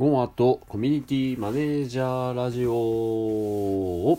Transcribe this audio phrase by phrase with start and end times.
[0.00, 4.18] ゴアとコミュニティマネージャーラジオを、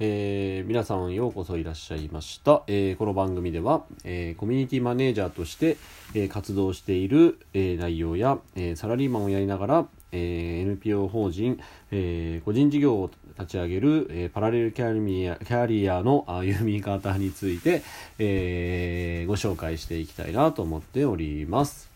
[0.00, 2.64] えー皆さんようこそいらっしゃいました。
[2.66, 5.76] えーこの番組では、えーコミュニティマネージャーとして、
[6.14, 11.60] えー活動している、えー内容や、えーサラリーマンをやりながら、えー NPO 法人、
[11.92, 13.08] えー個人事業を
[13.38, 17.84] 立ち上げる、えーパラレルキャリアキャリアの歩み方について、
[18.18, 21.88] えーご紹介していきたいなと思っております。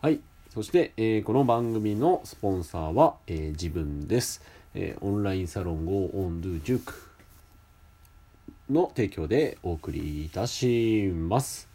[0.00, 0.20] はい。
[0.56, 4.40] そして、えーこの番組のスポンサーは、えー自分です、
[4.72, 6.94] えーオンラインサロン Go on Do 塾
[8.70, 11.68] の提供でお送りいたします。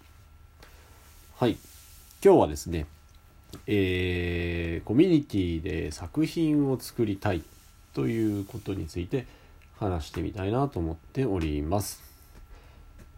[1.35, 1.57] はい。
[2.25, 2.87] 今日はですね、
[3.67, 7.43] えーコミュニティで作品を作りたい
[7.93, 9.27] ということについて
[9.79, 12.10] 話してみたいなと思っております。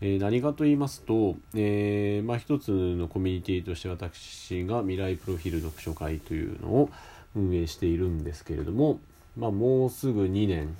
[0.02, 6.90] えー何かと言いますと、えーまあ、一つのコミュニティとして私が未来プロフィール読書会というのを
[7.36, 9.00] 運営しているんですけれども、
[9.38, 10.76] まあ、もうすぐ2年、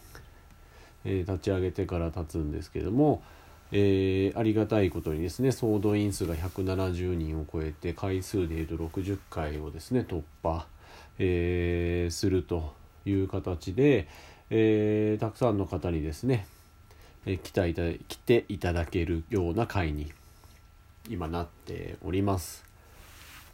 [1.06, 3.24] えー立ち上げてから経つんですけれども、
[3.72, 10.66] えーありがたいことにですね総動員数が170人を超えて回数でいうと60回をですね突破、
[11.20, 12.74] えーすると
[13.06, 14.08] いう形で、
[14.50, 16.46] えーたくさんの方にですね
[17.26, 20.12] え来たいた来ていただけるような会に
[21.10, 22.66] 今なっております。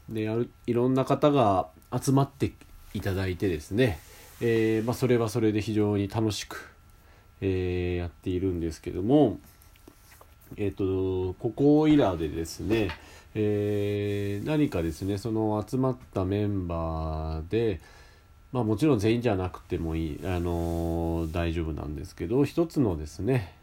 [0.09, 0.30] で
[0.66, 2.52] いろんな方が集まって
[2.94, 4.00] いただいてですね、
[4.42, 6.73] えーまあ、それはそれで非常に楽しく、
[7.42, 9.39] えーやっているんですけども、
[10.58, 12.89] えっ、とここいらでですね、
[13.36, 17.81] えー何かですねその集まったメンバーで
[18.52, 23.54] まあもちろん全員じゃなくてもいい、あのー大丈夫なんですけど一つのですね、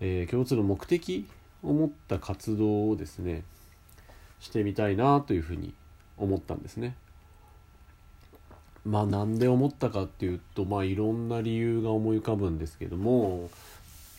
[0.00, 1.26] えー共通の目的
[1.62, 3.42] を持った活動をですね
[4.40, 5.74] してみたいなというふうに
[6.16, 6.94] 思ったんですね。
[8.84, 13.50] まあなんで思ったかっていうとまあいろんな理由が思い浮かぶんですけども、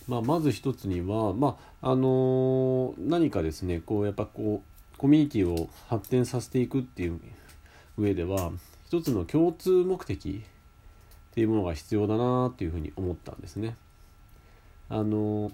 [0.07, 7.19] まあ、まず一つには、まああのー何かですねこうやっぱこうコミュニティを発展させていくっていう
[7.97, 8.51] 上では
[8.87, 10.43] 一つの共通目的
[11.31, 13.75] っていうものが必要だなっていうふうに思ったんですね。
[14.89, 15.51] あの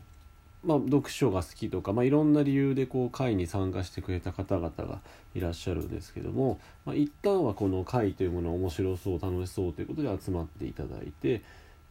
[0.66, 5.00] まあ、読書が好きとか、まあ、いろんな理由でこう会に参加してくれた方々が
[5.36, 11.42] いらっしゃるんですけども、まあ、一旦はこの会というもの面白そう楽しそうということで集まっていただいて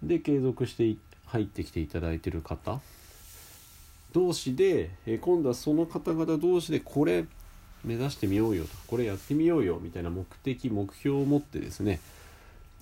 [0.03, 0.97] で継続して
[1.27, 2.81] 入ってきていただいてる方
[4.13, 7.25] 同士で、え今度はその方々同士でこれ
[7.85, 12.01] 目指してみようよとこれやってみようよみたいな目的目標を持ってですね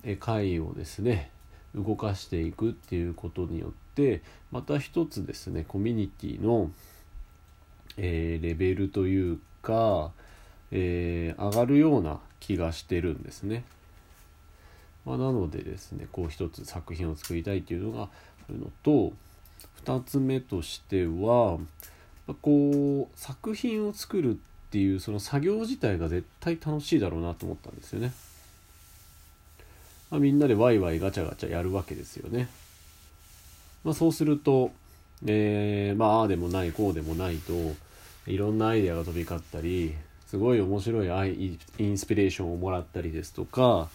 [0.03, 1.29] え会をですね
[1.75, 6.71] 動かしていくっていうことによってまた一つですねコミュニティの、
[7.97, 10.11] えーレベルというか、
[10.71, 13.63] えー上がるような気がしてるんですね。
[15.05, 18.09] まあ、なのでですねこう一つ作品を作りたいっていうのがあ
[18.49, 19.13] るのと
[19.75, 21.57] 二つ目としては
[22.27, 24.35] まこう作品を作るっ
[24.71, 28.13] ていうその作業自体が絶対楽しいだろうなと思ったんですよね。
[30.13, 32.47] まあ、みんなでワイワイガチャガチャやるわけですよね。
[33.83, 34.71] まあ、そうすると、
[35.25, 37.53] えーまああでもないこうでもないと
[38.27, 39.95] いろんなアイデアが飛び交ったり
[40.27, 43.89] すごい面白いアイインスピレーションをもらったりですとか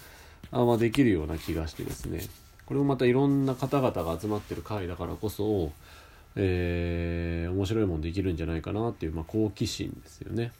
[0.50, 2.20] あまあできるような気がしてですね
[2.66, 5.70] これもまたいろんな方々が集まってる会だからこそ、
[6.34, 10.50] えー面白いもんできるんじゃないかなっていう、まあ、好奇心ですよね。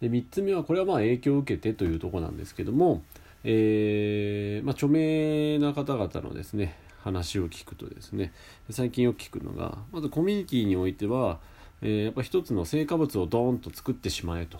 [0.00, 3.02] で3つ目はこれはまあ影響を受けてというとこなんですけども、
[3.48, 8.32] えーまあ、著名な方々のですね話を聞くとですね
[8.70, 11.38] 最近よく聞くのがまずコミュニティにおいては、
[11.80, 14.58] えーやっぱ一つの成果物をドーンと作ってしまえと。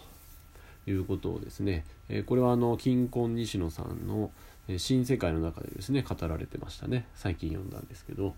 [0.88, 4.30] いうことをですね、えーこれはあの金婚西野さんの
[4.76, 7.08] 新世界の中でですね語られてましたね。
[7.16, 8.36] 最近読んだんですけど。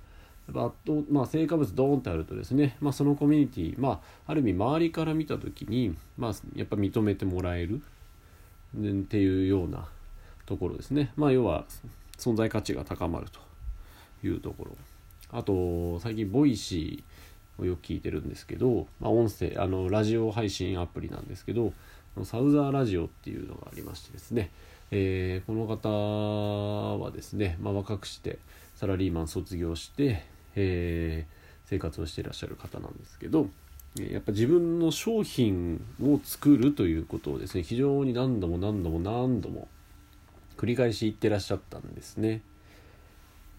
[0.55, 0.73] やっ
[1.11, 7.83] まあ、成果物ドーンってあるとですね、まあ、そのコミュニティ、まあ、ある意味周りから見た時に、まあ、やっぱ認めてもらえる。
[8.77, 9.89] っていうような
[10.49, 11.67] ところですね、まあ、要は
[12.17, 14.77] 存在価値が高まるというところ。
[15.31, 21.75] あと最近ボイシーをよく聞いてるんですけど、まあ、音声あのラジオ配信アプリなんですけど
[22.25, 24.51] サウザーラジオっていうのがありましてですね、
[24.91, 28.39] えーこの方はですね、まあ、若くして
[28.75, 30.25] サラリーマン卒業して、
[30.57, 33.47] えー生活をしていらっしゃる方なんですけど
[33.97, 39.69] やっぱ自分の商品を作るということをですね非常に何度も何度も何度も
[40.59, 42.43] 繰り返し言ってらっしゃったんですね。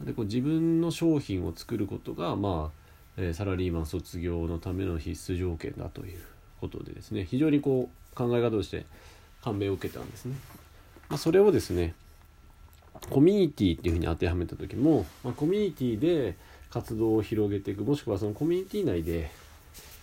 [0.02, 2.80] でこう自分の商品を作ることが、まあ
[3.18, 6.20] えサラリーマン卒業のための必須条件だという
[6.62, 8.86] ことでですね非常にこう考え方として、
[9.44, 10.36] 感銘を受けたんですね。
[11.08, 11.96] まあ、それをですね
[13.10, 16.36] コミュニティっていうふうに当てはめた時も、まあ、コミュニティで
[16.70, 19.32] 活動を広げていくもしくはそのコミュニティ内で、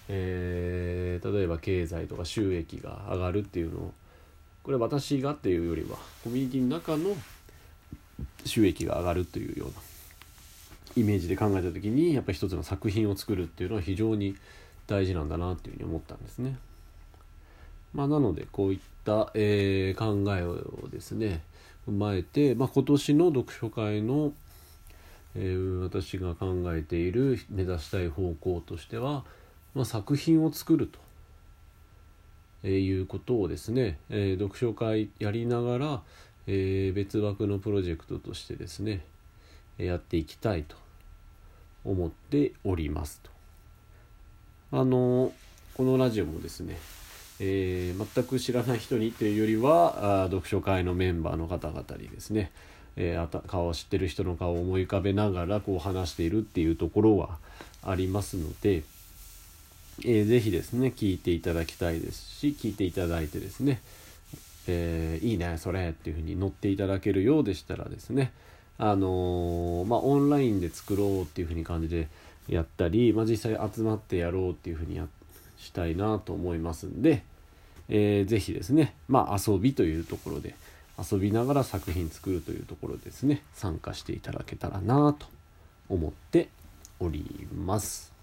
[0.08, 3.92] えー、例えば経済とか収益が上がるっていうのを
[4.66, 7.16] これ私がっていうよりはコミュニティの中の
[8.44, 9.74] 収益が上がるというような
[10.96, 14.34] イメージで考えた時にやっぱり一つの作品を作るっていうのは非常に
[14.88, 16.58] 大事なんだなっていうふうに思ったんですね。
[17.94, 21.44] まあ、なのでこういった、えー、考えをですね
[21.88, 24.32] 踏まえて、まあ、今年の読書会の、
[25.36, 29.22] えー、私が考えている目指したい方向としては、
[29.76, 30.98] まあ、作品を作ると、
[32.62, 36.02] えー、いうことをですね、えー、読書会やりながら、
[36.48, 39.04] え別枠のプロジェクトとしてですね
[39.78, 40.76] やっていきたいと
[41.84, 43.20] 思っております
[44.70, 44.78] と。
[44.78, 45.32] あの
[45.74, 46.78] このラジオもですね
[47.38, 52.50] えー、全く知らない人にというよりはあ読書会のメンバーの方々にですね、
[52.96, 57.36] えー、顔を知ってる人の顔を思い浮かべながらこう話しているっていうところは
[57.82, 58.82] ありますので、
[60.04, 63.80] えー、ぜひですね聞いていただきたいですし聞いていただいてですね、
[64.66, 68.32] えー、いいねそれっていうふうに乗っていただけるようでしたらですね
[68.78, 72.08] あのー、まあオンラインで作ろうっていうふうに感じで
[72.48, 75.06] やったり、まあ、実際集まってやろうっていうふうにや
[75.58, 77.22] したいなと思いますんで、
[77.88, 80.54] えー、ぜひですね、まあ、遊びというところで
[80.98, 85.26] 遊びながら作品作るというところですね参加していただけたらなと
[85.88, 86.48] 思って
[87.00, 88.15] おります。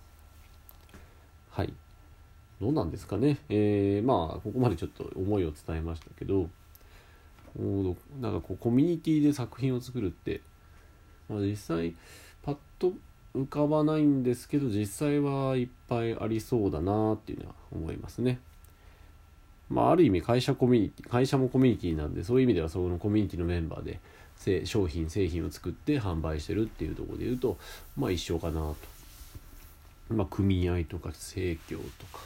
[1.53, 1.73] はい。
[2.59, 3.37] どうなんですかね。
[3.49, 6.49] えー、まあここまでちょっと思いを伝えましたけど
[8.19, 10.41] なんかこうコミュニティで作品を作るって、
[11.29, 11.93] まあ、実際
[12.41, 12.93] パッと
[13.35, 18.39] 浮かばないんですけど実際はいっぱいありそうだなっていうのは思いますね。
[19.69, 27.57] まあ、ある意味会社コミュニティ会社もコミュニティなんでそういう意味ではそのコミュニティのメンバーで商品製品を作って販売してるっていうとこで言うと
[27.95, 28.75] まあ一緒かなと。
[30.09, 32.19] まあ、組合とか生協とか、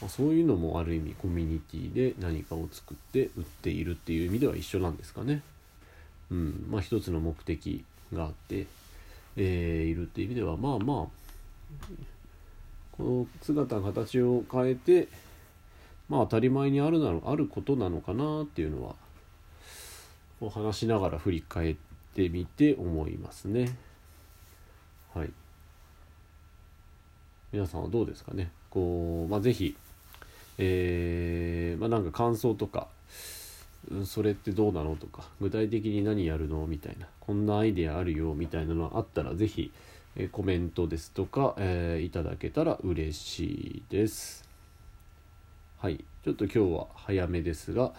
[0.00, 5.42] まあ、そういうのもある意味コミュニティで何かを作って売っているっていう意味では一緒なんですかね。
[6.30, 8.66] うんまあ、一つの目的があって
[9.36, 11.86] えー、いるっていう意味ではまあまあ
[12.92, 15.08] この姿形を変えて
[16.08, 18.94] まあ当たり前にあるなのあることなのかなっていうのは
[20.40, 21.76] こう話しながら振り返っ
[22.14, 23.76] てみて思いますね。
[25.14, 25.30] はい。
[27.52, 28.50] 皆さんはどうですかね？
[28.70, 29.76] こうまあ是非
[30.58, 32.88] えー、まあなんか感想とか
[34.04, 39.70] それってどうなのとか具体的に何やるのみたいなこんなアイデアあるよみたいなのあったら是非、
[40.16, 44.44] えコメントですとか、えー、いただけたら嬉しいです。
[45.78, 46.02] はい。
[46.24, 47.92] ちょっと今日は早めですが、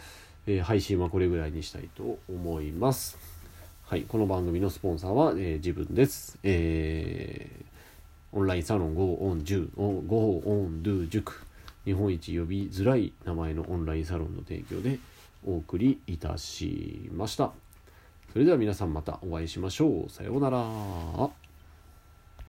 [0.45, 3.17] えー、配信はこれぐらいにしたいと思います。
[3.85, 4.01] はい。
[4.01, 6.38] この番組のスポンサーは、えー、自分です。
[6.44, 7.17] えー、
[8.31, 11.45] オンラインサロン Go on 10 Go on do 塾
[11.85, 15.00] 日本一呼びづらい名前のオンラインサロンの提供で
[15.45, 17.51] お送りいたしました。
[18.33, 20.09] それでは皆さんまたお会いしましょう。
[20.09, 21.46] さようなら。